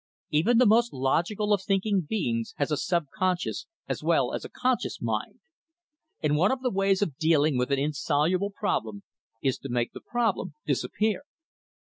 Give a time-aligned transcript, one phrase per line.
[0.31, 4.99] Even the most logical of thinking beings has a subconscious as well as a conscious
[4.99, 5.41] mind,
[6.23, 9.03] and one of the ways of dealing with an insoluble problem
[9.43, 11.21] is to make the problem disappear.